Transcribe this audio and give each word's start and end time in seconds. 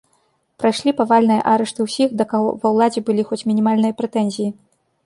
Прайшлі 0.61 0.93
павальныя 1.01 1.43
арышты 1.53 1.87
ўсіх, 1.89 2.09
да 2.23 2.29
каго 2.35 2.49
ва 2.65 2.75
ўладзе 2.77 3.05
былі 3.13 3.23
хоць 3.31 3.43
бы 3.45 3.49
мінімальныя 3.55 3.93
прэтэнзіі. 4.03 4.49